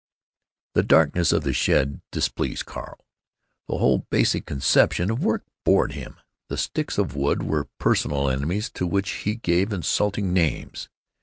[0.73, 3.05] The darkness of the shed displeased Carl.
[3.67, 6.19] The whole basic conception of work bored him.
[6.49, 10.89] The sticks of wood were personal enemies to which he gave insulting names.